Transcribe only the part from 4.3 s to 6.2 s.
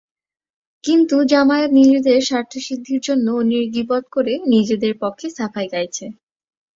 নিজেদের পক্ষে সাফাই গাইছে।